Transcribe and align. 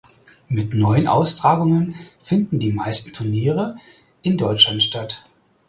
Mit 0.47 0.73
neun 0.73 1.05
Austragungen 1.05 1.93
finden 2.23 2.57
die 2.57 2.71
meisten 2.71 3.13
Turniere 3.13 3.75
in 4.23 4.35
Deutschland 4.35 4.81
statt. 4.81 5.21